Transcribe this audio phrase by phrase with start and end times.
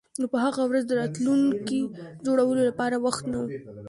[0.19, 1.79] نو په هغه ورځ د راتلونکي
[2.25, 3.43] جوړولو لپاره وخت نه و